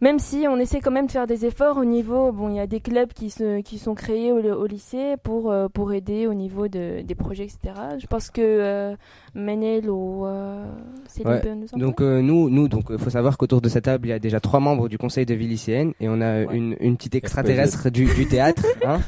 Même 0.00 0.18
si 0.18 0.46
on 0.48 0.56
essaie 0.56 0.80
quand 0.80 0.90
même 0.90 1.06
de 1.06 1.12
faire 1.12 1.26
des 1.26 1.44
efforts 1.44 1.76
au 1.76 1.84
niveau, 1.84 2.32
bon, 2.32 2.48
il 2.48 2.56
y 2.56 2.60
a 2.60 2.66
des 2.66 2.80
clubs 2.80 3.12
qui, 3.12 3.28
se, 3.28 3.60
qui 3.60 3.78
sont 3.78 3.94
créés 3.94 4.32
au, 4.32 4.38
au 4.38 4.66
lycée 4.66 5.16
pour, 5.22 5.50
euh, 5.50 5.68
pour 5.68 5.92
aider 5.92 6.26
au 6.26 6.32
niveau 6.32 6.68
de, 6.68 7.02
des 7.02 7.14
projets, 7.14 7.44
etc. 7.44 7.58
Je 7.98 8.06
pense 8.06 8.30
que 8.30 8.40
euh, 8.40 8.96
Menel 9.34 9.90
ou 9.90 10.24
euh, 10.24 10.64
ouais. 11.24 11.42
nous 11.54 11.78
Donc 11.78 12.00
euh, 12.00 12.22
nous, 12.22 12.48
nous, 12.48 12.68
donc 12.68 12.84
il 12.88 12.98
faut 12.98 13.10
savoir 13.10 13.36
qu'autour 13.36 13.60
de 13.60 13.68
cette 13.68 13.84
table, 13.84 14.06
il 14.06 14.10
y 14.10 14.14
a 14.14 14.18
déjà 14.18 14.40
trois 14.40 14.60
membres 14.60 14.88
du 14.88 14.96
conseil 14.96 15.26
de 15.26 15.34
vie 15.34 15.48
lycéenne 15.48 15.92
et 16.00 16.08
on 16.08 16.22
a 16.22 16.44
ouais. 16.44 16.56
une, 16.56 16.76
une 16.80 16.96
petite 16.96 17.14
extraterrestre 17.16 17.90
du, 17.90 18.06
du 18.06 18.26
théâtre. 18.26 18.64
hein. 18.86 19.00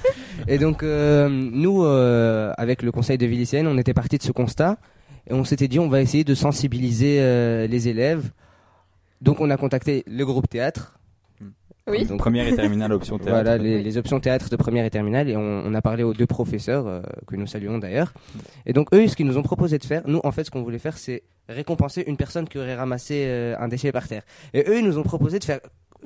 Et 0.46 0.58
donc 0.58 0.82
nous, 0.82 1.84
avec 1.84 2.82
le 2.82 2.92
conseil 2.92 3.16
de 3.16 3.24
vie 3.26 3.38
lycéenne, 3.38 3.66
on 3.66 3.78
était 3.78 3.94
parti 3.94 4.18
de 4.18 4.22
ce 4.22 4.32
constat 4.32 4.76
et 5.30 5.32
on 5.32 5.44
s'était 5.44 5.68
dit 5.68 5.78
on 5.78 5.88
va 5.88 6.02
essayer 6.02 6.24
de 6.24 6.34
sensibiliser 6.34 7.66
les 7.68 7.88
élèves 7.88 8.30
donc 9.22 9.40
on 9.40 9.48
a 9.50 9.56
contacté 9.56 10.02
le 10.06 10.26
groupe 10.26 10.48
théâtre. 10.48 10.98
Oui. 11.88 12.04
Donc, 12.04 12.18
première 12.18 12.46
et 12.46 12.54
terminale 12.54 12.92
option 12.92 13.18
théâtre. 13.18 13.32
Voilà, 13.32 13.58
les, 13.58 13.82
les, 13.82 13.98
options 13.98 14.20
théâtre 14.20 14.48
de 14.48 14.56
première 14.56 14.84
et 14.84 14.90
terminale. 14.90 15.28
Et 15.28 15.36
on, 15.36 15.40
on 15.40 15.74
a 15.74 15.82
parlé 15.82 16.04
aux 16.04 16.14
deux 16.14 16.26
professeurs, 16.26 16.86
euh, 16.86 17.02
que 17.26 17.34
nous 17.34 17.46
saluons 17.46 17.78
d'ailleurs. 17.78 18.12
Et 18.66 18.72
donc 18.72 18.94
eux, 18.94 19.08
ce 19.08 19.16
qu'ils 19.16 19.26
nous 19.26 19.38
ont 19.38 19.42
proposé 19.42 19.78
de 19.78 19.84
faire, 19.84 20.02
nous 20.06 20.20
en 20.22 20.30
fait 20.30 20.44
ce 20.44 20.50
qu'on 20.50 20.62
voulait 20.62 20.78
faire, 20.78 20.96
c'est 20.96 21.24
récompenser 21.48 22.04
une 22.06 22.16
personne 22.16 22.48
qui 22.48 22.58
aurait 22.58 22.76
ramassé 22.76 23.24
euh, 23.26 23.56
un 23.58 23.68
déchet 23.68 23.90
par 23.90 24.06
terre. 24.06 24.22
Et 24.54 24.64
eux, 24.68 24.78
ils 24.78 24.84
nous 24.84 24.98
ont 24.98 25.02
proposé 25.02 25.38
de 25.38 25.44
faire... 25.44 25.60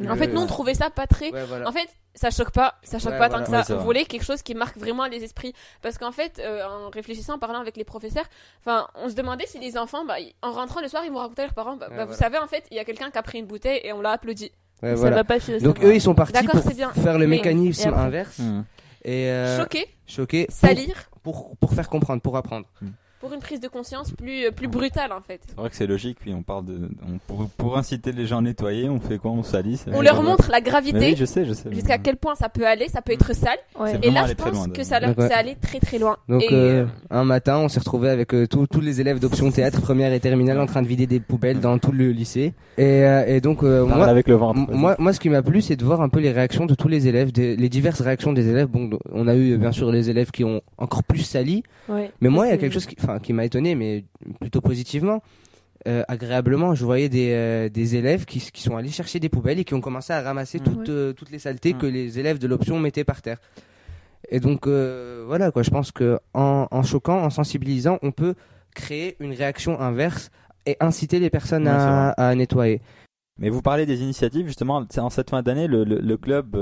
En 0.08 0.16
fait, 0.16 0.28
nous, 0.28 0.40
on 0.40 0.46
trouvait 0.46 0.74
ça 0.74 0.90
pas 0.90 1.06
très. 1.06 1.30
Ouais, 1.32 1.44
voilà. 1.44 1.68
En 1.68 1.72
fait, 1.72 1.88
ça 2.14 2.30
choque 2.30 2.50
pas, 2.50 2.74
ça 2.82 2.98
choque 2.98 3.12
ouais, 3.12 3.18
pas 3.18 3.28
voilà. 3.28 3.44
tant 3.44 3.50
que 3.50 3.64
ça. 3.64 3.74
Ouais, 3.74 3.80
on 3.80 3.84
voulait 3.84 4.04
quelque 4.04 4.24
chose 4.24 4.42
qui 4.42 4.54
marque 4.54 4.76
vraiment 4.76 5.06
les 5.06 5.22
esprits, 5.22 5.52
parce 5.82 5.98
qu'en 5.98 6.12
fait, 6.12 6.40
euh, 6.40 6.64
en 6.64 6.90
réfléchissant, 6.90 7.34
en 7.34 7.38
parlant 7.38 7.60
avec 7.60 7.76
les 7.76 7.84
professeurs, 7.84 8.24
enfin, 8.60 8.88
on 8.94 9.08
se 9.08 9.14
demandait 9.14 9.46
si 9.46 9.58
les 9.58 9.76
enfants, 9.78 10.04
bah, 10.04 10.16
en 10.42 10.52
rentrant 10.52 10.80
le 10.80 10.88
soir, 10.88 11.02
ils 11.04 11.12
vont 11.12 11.18
raconter 11.18 11.42
à 11.42 11.44
leurs 11.46 11.54
parents, 11.54 11.76
bah, 11.76 11.88
bah, 11.90 12.04
vous 12.04 12.14
savez, 12.14 12.38
en 12.38 12.46
fait, 12.46 12.64
il 12.70 12.76
y 12.76 12.80
a 12.80 12.84
quelqu'un 12.84 13.10
qui 13.10 13.18
a 13.18 13.22
pris 13.22 13.38
une 13.38 13.46
bouteille 13.46 13.80
et 13.84 13.92
on 13.92 14.00
l'a 14.00 14.12
applaudi. 14.12 14.50
Ouais, 14.82 14.94
voilà. 14.94 15.24
pas 15.24 15.38
Donc 15.62 15.82
eux, 15.82 15.94
ils 15.94 16.00
sont 16.00 16.14
partis 16.14 16.46
pour 16.46 16.62
faire 16.62 17.18
le 17.18 17.26
mécanisme 17.26 17.94
inverse. 17.94 18.38
Mmh. 18.38 18.64
Et 19.04 19.30
euh, 19.30 19.58
choquer, 19.58 19.86
choquer, 20.06 20.46
salir, 20.50 21.08
pour, 21.22 21.32
pour, 21.32 21.56
pour 21.56 21.72
faire 21.74 21.88
comprendre, 21.88 22.20
pour 22.20 22.36
apprendre. 22.36 22.66
Mmh. 22.80 22.88
Pour 23.20 23.32
une 23.32 23.40
prise 23.40 23.60
de 23.60 23.68
conscience 23.68 24.10
plus, 24.12 24.52
plus 24.52 24.68
brutale 24.68 25.12
en 25.12 25.20
fait. 25.20 25.40
C'est 25.46 25.56
vrai 25.56 25.70
que 25.70 25.76
c'est 25.76 25.86
logique, 25.86 26.18
oui. 26.26 26.34
On 26.36 26.42
parle 26.42 26.66
de, 26.66 26.88
on, 27.02 27.18
pour, 27.26 27.48
pour, 27.56 27.78
inciter 27.78 28.12
les 28.12 28.26
gens 28.26 28.38
à 28.38 28.42
nettoyer, 28.42 28.88
on 28.88 29.00
fait 29.00 29.18
quoi 29.18 29.30
On 29.30 29.42
salit. 29.42 29.80
On 29.92 30.02
leur 30.02 30.22
montre 30.22 30.50
la 30.50 30.60
gravité. 30.60 30.98
Oui, 30.98 31.16
je 31.16 31.24
sais, 31.24 31.44
je 31.44 31.52
sais. 31.52 31.72
Jusqu'à 31.72 31.98
quel 31.98 32.16
point 32.16 32.34
ça 32.34 32.48
peut 32.48 32.66
aller, 32.66 32.88
ça 32.88 33.02
peut 33.02 33.12
être 33.12 33.34
sale. 33.34 33.58
Ouais. 33.78 33.98
Et 34.02 34.10
là, 34.10 34.26
je 34.26 34.34
pense 34.34 34.68
que 34.68 34.82
ça, 34.82 35.00
Donc, 35.00 35.18
ouais. 35.18 35.28
ça 35.28 35.36
allait 35.36 35.54
très 35.54 35.78
très 35.80 35.98
loin. 35.98 36.16
Donc 36.28 36.42
et, 36.42 36.48
euh, 36.52 36.86
un 37.10 37.24
matin, 37.24 37.58
on 37.58 37.68
s'est 37.68 37.78
retrouvé 37.78 38.10
avec 38.10 38.34
euh, 38.34 38.46
tous 38.46 38.80
les 38.80 39.00
élèves 39.00 39.18
d'option 39.18 39.50
théâtre 39.50 39.80
première 39.80 40.12
et 40.12 40.20
terminale 40.20 40.60
en 40.60 40.66
train 40.66 40.82
de 40.82 40.88
vider 40.88 41.06
des 41.06 41.20
poubelles 41.20 41.60
dans 41.60 41.78
tout 41.78 41.92
le 41.92 42.10
lycée. 42.10 42.52
Et, 42.76 43.04
euh, 43.04 43.24
et 43.26 43.40
donc 43.40 43.62
moi, 43.62 44.06
avec 44.06 44.28
le 44.28 44.34
ventre. 44.34 44.60
Moi, 44.70 44.96
moi, 44.98 45.12
ce 45.12 45.20
qui 45.20 45.30
m'a 45.30 45.42
plu, 45.42 45.62
c'est 45.62 45.76
de 45.76 45.84
voir 45.84 46.00
un 46.00 46.08
peu 46.08 46.20
les 46.20 46.32
réactions 46.32 46.66
de 46.66 46.74
tous 46.74 46.88
les 46.88 47.08
élèves, 47.08 47.32
des, 47.32 47.56
les 47.56 47.68
diverses 47.68 48.00
réactions 48.00 48.32
des 48.32 48.48
élèves. 48.48 48.68
Bon, 48.68 48.90
on 49.12 49.26
a 49.26 49.34
eu 49.34 49.56
bien 49.56 49.72
sûr 49.72 49.90
les 49.90 50.10
élèves 50.10 50.30
qui 50.30 50.44
ont 50.44 50.60
encore 50.78 51.02
plus 51.02 51.22
sali. 51.22 51.62
Mais 52.20 52.28
moi, 52.28 52.46
il 52.46 52.50
y 52.50 52.52
a 52.52 52.58
quelque 52.58 52.72
chose 52.72 52.86
qui, 52.86 52.96
enfin, 53.06 53.18
qui 53.20 53.32
m'a 53.32 53.44
étonné, 53.44 53.74
mais 53.74 54.04
plutôt 54.40 54.60
positivement. 54.60 55.22
Euh, 55.86 56.02
agréablement, 56.08 56.74
je 56.74 56.84
voyais 56.84 57.08
des, 57.08 57.30
euh, 57.32 57.68
des 57.68 57.94
élèves 57.94 58.24
qui, 58.24 58.40
qui, 58.40 58.62
sont 58.62 58.76
allés 58.76 58.88
chercher 58.88 59.20
des 59.20 59.28
poubelles 59.28 59.60
et 59.60 59.64
qui 59.64 59.74
ont 59.74 59.80
commencé 59.80 60.12
à 60.12 60.20
ramasser 60.20 60.58
mmh. 60.58 60.62
toutes, 60.62 60.88
euh, 60.88 61.12
toutes 61.12 61.30
les 61.30 61.38
saletés 61.38 61.74
mmh. 61.74 61.78
que 61.78 61.86
les 61.86 62.18
élèves 62.18 62.38
de 62.38 62.48
l'option 62.48 62.80
mettaient 62.80 63.04
par 63.04 63.22
terre. 63.22 63.38
Et 64.30 64.40
donc 64.40 64.66
voilà 64.66 65.52
quoi, 65.52 65.62
je 65.62 65.70
pense 65.70 65.92
que 65.92 66.18
en, 66.34 66.66
en, 66.68 66.82
choquant, 66.82 67.22
en 67.22 67.30
sensibilisant, 67.30 67.98
on 68.02 68.10
peut 68.10 68.34
créer 68.74 69.16
une 69.20 69.32
réaction 69.32 69.80
inverse 69.80 70.30
et 70.64 70.76
inciter 70.80 71.20
les 71.20 71.30
personnes 71.30 71.68
ouais, 71.68 71.70
à, 71.72 72.10
à, 72.10 72.34
nettoyer. 72.34 72.80
Mais 73.38 73.48
vous 73.48 73.62
parlez 73.62 73.86
des 73.86 74.02
initiatives 74.02 74.46
justement 74.46 74.84
en 74.96 75.10
cette 75.10 75.30
fin 75.30 75.42
d'année, 75.42 75.68
le, 75.68 75.84
le, 75.84 76.00
le, 76.00 76.16
club 76.16 76.56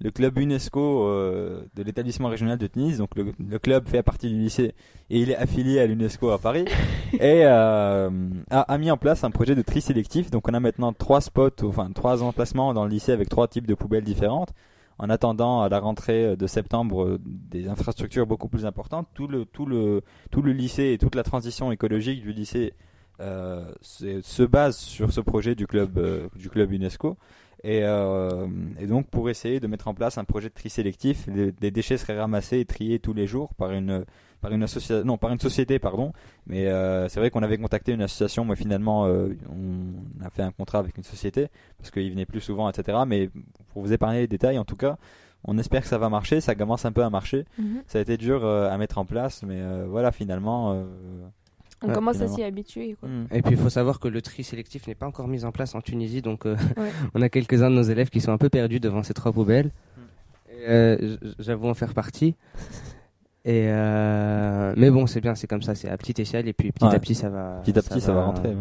le 0.00 0.10
club 0.10 0.38
UNESCO 0.38 1.04
euh, 1.08 1.64
de 1.74 1.82
l'établissement 1.82 2.28
régional 2.28 2.58
de 2.58 2.66
Tunis. 2.66 2.98
Donc 2.98 3.16
le, 3.16 3.32
le, 3.38 3.58
club 3.58 3.88
fait 3.88 4.02
partie 4.02 4.28
du 4.28 4.38
lycée 4.38 4.74
et 5.10 5.20
il 5.20 5.30
est 5.30 5.36
affilié 5.36 5.80
à 5.80 5.86
l'UNESCO 5.86 6.30
à 6.30 6.38
Paris 6.38 6.64
et 7.14 7.44
euh, 7.44 8.10
a, 8.50 8.60
a, 8.60 8.78
mis 8.78 8.90
en 8.90 8.96
place 8.96 9.24
un 9.24 9.30
projet 9.30 9.54
de 9.54 9.62
tri 9.62 9.80
sélectif. 9.80 10.30
Donc 10.30 10.48
on 10.48 10.54
a 10.54 10.60
maintenant 10.60 10.92
trois 10.92 11.20
spots, 11.20 11.64
enfin 11.64 11.90
trois 11.92 12.22
emplacements 12.22 12.74
dans 12.74 12.84
le 12.84 12.90
lycée 12.90 13.12
avec 13.12 13.28
trois 13.28 13.48
types 13.48 13.66
de 13.66 13.74
poubelles 13.74 14.04
différentes. 14.04 14.52
En 15.00 15.10
attendant 15.10 15.62
à 15.62 15.68
la 15.68 15.78
rentrée 15.78 16.36
de 16.36 16.46
septembre 16.48 17.20
des 17.24 17.68
infrastructures 17.68 18.26
beaucoup 18.26 18.48
plus 18.48 18.66
importantes, 18.66 19.06
tout 19.14 19.28
le 19.28 19.44
tout 19.44 19.64
le 19.64 20.02
tout 20.32 20.42
le 20.42 20.50
lycée 20.50 20.90
et 20.92 20.98
toute 20.98 21.14
la 21.14 21.22
transition 21.22 21.70
écologique 21.70 22.20
du 22.20 22.32
lycée 22.32 22.74
euh, 23.20 23.64
se 23.80 24.42
base 24.42 24.76
sur 24.76 25.12
ce 25.12 25.20
projet 25.20 25.54
du 25.54 25.68
club 25.68 26.00
du 26.34 26.50
club 26.50 26.72
UNESCO. 26.72 27.16
Et, 27.64 27.80
euh, 27.82 28.46
et, 28.78 28.86
donc 28.86 29.08
pour 29.08 29.28
essayer 29.30 29.58
de 29.58 29.66
mettre 29.66 29.88
en 29.88 29.94
place 29.94 30.16
un 30.16 30.24
projet 30.24 30.48
de 30.48 30.54
tri 30.54 30.70
sélectif, 30.70 31.26
les, 31.26 31.52
les, 31.60 31.70
déchets 31.70 31.96
seraient 31.96 32.18
ramassés 32.18 32.60
et 32.60 32.64
triés 32.64 33.00
tous 33.00 33.12
les 33.14 33.26
jours 33.26 33.52
par 33.54 33.72
une 33.72 34.04
par 34.40 34.52
une 34.52 34.62
association, 34.62 35.04
non 35.04 35.18
par 35.18 35.32
une 35.32 35.40
société 35.40 35.78
pardon. 35.78 36.12
Mais 36.46 36.66
euh, 36.66 37.08
c'est 37.08 37.18
vrai 37.18 37.30
qu'on 37.30 37.42
avait 37.42 37.58
contacté 37.58 37.92
une 37.92 38.02
association, 38.02 38.44
mais 38.44 38.56
finalement 38.56 39.06
euh, 39.06 39.36
on 39.50 40.24
a 40.24 40.30
fait 40.30 40.42
un 40.42 40.52
contrat 40.52 40.78
avec 40.78 40.96
une 40.96 41.02
société 41.04 41.48
parce 41.78 41.90
qu'ils 41.90 42.10
venaient 42.10 42.26
plus 42.26 42.40
souvent, 42.40 42.70
etc. 42.70 42.98
Mais 43.06 43.30
pour 43.72 43.82
vous 43.82 43.92
épargner 43.92 44.20
les 44.20 44.28
détails, 44.28 44.58
en 44.58 44.64
tout 44.64 44.76
cas, 44.76 44.96
on 45.44 45.58
espère 45.58 45.82
que 45.82 45.88
ça 45.88 45.98
va 45.98 46.08
marcher. 46.08 46.40
Ça 46.40 46.54
commence 46.54 46.84
un 46.84 46.92
peu 46.92 47.02
à 47.02 47.10
marcher. 47.10 47.44
Mhm. 47.58 47.64
Mm 47.64 47.76
-hmm. 47.76 47.82
Ça 47.86 47.98
a 47.98 48.02
été 48.02 48.16
dur 48.16 48.44
euh, 48.44 48.70
à 48.70 48.78
mettre 48.78 48.98
en 48.98 49.04
place, 49.04 49.42
mais 49.42 49.60
euh, 49.60 49.86
voilà 49.88 50.12
finalement 50.12 50.86
on 51.82 51.88
Ouais, 51.88 51.94
commence 51.94 52.20
à 52.20 52.28
s'y 52.28 52.42
habituer. 52.42 52.96
Quoi. 52.98 53.08
Mm. 53.08 53.26
Et 53.32 53.42
puis 53.42 53.52
il 53.54 53.56
faut 53.56 53.70
savoir 53.70 54.00
que 54.00 54.08
le 54.08 54.20
tri 54.22 54.42
sélectif 54.44 54.86
n'est 54.88 54.94
pas 54.94 55.06
encore 55.06 55.28
mis 55.28 55.44
en 55.44 55.52
place 55.52 55.74
en 55.74 55.80
Tunisie, 55.80 56.22
donc 56.22 56.44
euh, 56.46 56.56
Ouais. 56.76 56.90
on 57.14 57.22
a 57.22 57.28
quelques-uns 57.28 57.70
de 57.70 57.76
nos 57.76 57.82
élèves 57.82 58.10
qui 58.10 58.20
sont 58.20 58.32
un 58.32 58.38
peu 58.38 58.48
perdus 58.48 58.80
devant 58.80 59.02
ces 59.02 59.14
trois 59.14 59.32
poubelles. 59.32 59.70
Et, 60.50 60.68
euh, 60.68 61.16
J'avoue 61.38 61.68
en 61.68 61.74
faire 61.74 61.94
partie. 61.94 62.34
Et 63.44 63.66
euh, 63.68 64.74
mais 64.76 64.90
bon, 64.90 65.06
c'est 65.06 65.20
bien, 65.20 65.34
c'est 65.34 65.46
comme 65.46 65.62
ça, 65.62 65.74
c'est 65.74 65.88
à 65.88 65.96
petite 65.96 66.18
échelle 66.18 66.48
et 66.48 66.52
puis 66.52 66.72
petit 66.72 66.84
Ouais. 66.84 66.94
à 66.94 66.98
petit 66.98 67.14
ça 67.14 67.28
va. 67.30 67.60
Petit 67.64 67.78
à 67.78 67.82
petit, 67.82 68.00
ça 68.00 68.12
va 68.12 68.24
rentrer. 68.24 68.54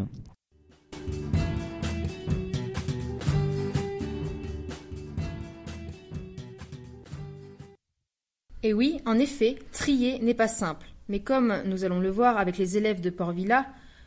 Et 8.64 8.74
oui, 8.74 9.00
en 9.06 9.20
effet, 9.20 9.56
trier 9.72 10.20
n'est 10.20 10.34
pas 10.34 10.48
simple. 10.48 10.87
Mais 11.10 11.20
comme 11.20 11.62
nous 11.66 11.84
allons 11.84 12.00
le 12.00 12.10
voir 12.10 12.38
avec 12.38 12.58
les 12.58 12.78
élèves 12.78 13.02
de 13.02 13.10
Port-Villa, 13.10 13.66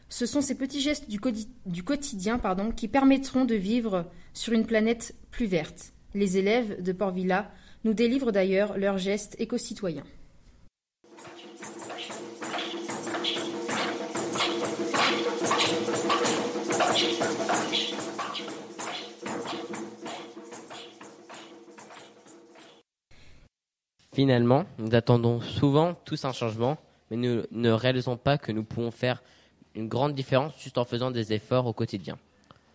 ce 0.08 0.26
sont 0.26 0.40
ces 0.40 0.56
petits 0.56 0.80
gestes 0.80 1.08
du, 1.08 1.82
quotidien 1.82 2.38
pardon, 2.38 2.72
qui 2.72 2.88
permettront 2.88 3.44
de 3.44 3.54
vivre 3.54 4.10
sur 4.34 4.52
une 4.52 4.66
planète 4.66 5.14
plus 5.30 5.46
verte. 5.46 5.92
Les 6.14 6.36
élèves 6.36 6.82
de 6.82 6.92
Port-Villa 6.92 7.50
nous 7.84 7.94
délivrent 7.94 8.32
d'ailleurs 8.32 8.76
leurs 8.76 8.98
gestes 8.98 9.36
éco-citoyens. 9.38 10.04
Finalement, 24.12 24.64
nous 24.78 24.94
attendons 24.94 25.40
souvent 25.40 25.94
tous 26.04 26.24
un 26.24 26.32
changement, 26.32 26.76
mais 27.10 27.16
nous 27.16 27.42
ne 27.50 27.70
réalisons 27.70 28.16
pas 28.16 28.38
que 28.38 28.52
nous 28.52 28.64
pouvons 28.64 28.90
faire 28.90 29.22
une 29.74 29.88
grande 29.88 30.14
différence 30.14 30.52
juste 30.58 30.78
en 30.78 30.84
faisant 30.84 31.10
des 31.10 31.32
efforts 31.32 31.66
au 31.66 31.72
quotidien. 31.72 32.18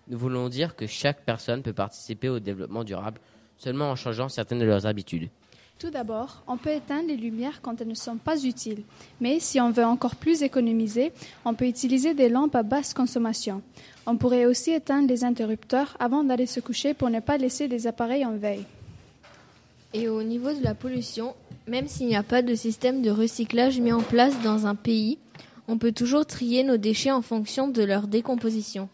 Nous 0.07 0.17
voulons 0.17 0.49
dire 0.49 0.75
que 0.75 0.87
chaque 0.87 1.23
personne 1.23 1.63
peut 1.63 1.73
participer 1.73 2.29
au 2.29 2.39
développement 2.39 2.83
durable 2.83 3.19
seulement 3.57 3.89
en 3.89 3.95
changeant 3.95 4.29
certaines 4.29 4.59
de 4.59 4.65
leurs 4.65 4.85
habitudes. 4.85 5.29
Tout 5.77 5.89
d'abord, 5.89 6.41
on 6.47 6.55
peut 6.55 6.71
éteindre 6.71 7.09
les 7.09 7.17
lumières 7.17 7.61
quand 7.61 7.81
elles 7.81 7.87
ne 7.87 7.95
sont 7.95 8.15
pas 8.15 8.41
utiles. 8.45 8.83
Mais 9.19 9.39
si 9.41 9.59
on 9.59 9.71
veut 9.71 9.83
encore 9.83 10.15
plus 10.15 10.41
économiser, 10.41 11.11
on 11.43 11.53
peut 11.53 11.67
utiliser 11.67 12.13
des 12.13 12.29
lampes 12.29 12.55
à 12.55 12.63
basse 12.63 12.93
consommation. 12.93 13.61
On 14.05 14.15
pourrait 14.15 14.45
aussi 14.45 14.71
éteindre 14.71 15.09
les 15.09 15.25
interrupteurs 15.25 15.97
avant 15.99 16.23
d'aller 16.23 16.45
se 16.45 16.61
coucher 16.61 16.93
pour 16.93 17.09
ne 17.09 17.19
pas 17.19 17.37
laisser 17.37 17.67
les 17.67 17.87
appareils 17.87 18.25
en 18.25 18.37
veille. 18.37 18.65
Et 19.93 20.07
au 20.07 20.23
niveau 20.23 20.53
de 20.53 20.63
la 20.63 20.75
pollution, 20.75 21.35
même 21.67 21.87
s'il 21.87 22.07
n'y 22.07 22.15
a 22.15 22.23
pas 22.23 22.41
de 22.41 22.55
système 22.55 23.01
de 23.01 23.09
recyclage 23.09 23.79
mis 23.79 23.91
en 23.91 24.01
place 24.01 24.41
dans 24.43 24.67
un 24.67 24.75
pays, 24.75 25.17
on 25.67 25.77
peut 25.77 25.91
toujours 25.91 26.25
trier 26.25 26.63
nos 26.63 26.77
déchets 26.77 27.11
en 27.11 27.21
fonction 27.21 27.67
de 27.67 27.83
leur 27.83 28.07
décomposition. 28.07 28.87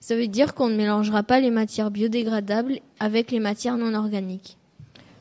Ça 0.00 0.16
veut 0.16 0.28
dire 0.28 0.54
qu'on 0.54 0.68
ne 0.68 0.76
mélangera 0.76 1.22
pas 1.22 1.40
les 1.40 1.50
matières 1.50 1.90
biodégradables 1.90 2.80
avec 3.00 3.30
les 3.30 3.40
matières 3.40 3.76
non 3.76 3.94
organiques. 3.94 4.56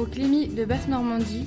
au 0.00 0.06
Clémy 0.06 0.48
de 0.48 0.64
Basse-Normandie, 0.64 1.44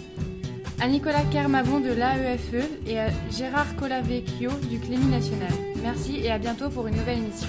à 0.80 0.88
Nicolas 0.88 1.24
Kermavon 1.32 1.80
de 1.80 1.92
l'AEFE 1.92 2.70
et 2.86 3.00
à 3.00 3.08
Gérard 3.32 3.76
Colavecchio 3.78 4.52
du 4.70 4.80
Clémy 4.80 5.06
National. 5.06 5.52
Merci 5.82 6.18
et 6.18 6.30
à 6.30 6.38
bientôt 6.38 6.70
pour 6.70 6.86
une 6.86 6.96
nouvelle 6.96 7.18
émission. 7.18 7.48